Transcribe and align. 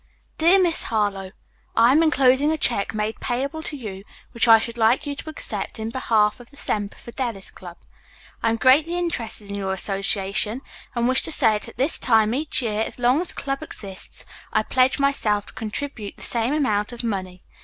"MY 0.01 0.13
DEAR 0.39 0.63
MISS 0.63 0.83
HARLOWE: 0.85 1.31
"I 1.75 1.91
am 1.91 2.01
enclosing 2.01 2.49
a 2.49 2.57
check 2.57 2.95
made 2.95 3.19
payable 3.19 3.61
to 3.61 3.77
you, 3.77 4.01
which 4.31 4.47
I 4.47 4.57
should 4.57 4.79
like 4.79 5.05
you 5.05 5.13
to 5.13 5.29
accept 5.29 5.77
in 5.77 5.91
behalf 5.91 6.39
of 6.39 6.49
the 6.49 6.57
Semper 6.57 6.97
Fidelis 6.97 7.51
Club. 7.51 7.77
I 8.41 8.49
am 8.49 8.55
greatly 8.55 8.97
interested 8.97 9.49
in 9.49 9.55
your 9.55 9.73
association 9.73 10.63
and 10.95 11.07
wish 11.07 11.21
to 11.21 11.31
say 11.31 11.51
that 11.53 11.67
at 11.67 11.77
this 11.77 11.99
time 11.99 12.33
each 12.33 12.63
year 12.63 12.81
as 12.81 12.97
long 12.97 13.21
as 13.21 13.27
the 13.27 13.39
club 13.39 13.61
exists 13.61 14.25
I 14.51 14.63
pledge 14.63 14.97
myself 14.97 15.45
to 15.45 15.53
contribute 15.53 16.17
the 16.17 16.23
same 16.23 16.51
amount 16.55 16.91
of 16.91 17.03
money. 17.03 17.43